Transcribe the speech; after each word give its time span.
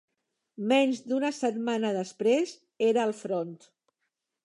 Menys 0.71 1.01
d'una 1.11 1.31
setmana 1.41 1.93
després, 1.99 2.57
era 2.91 3.07
al 3.07 3.17
front. 3.23 3.57